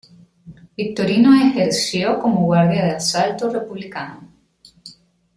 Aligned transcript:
Victorino 0.75 1.31
ejerció 1.35 2.17
como 2.17 2.41
Guardia 2.45 2.85
de 2.85 2.91
Asalto 2.95 3.51
republicano. 3.53 4.33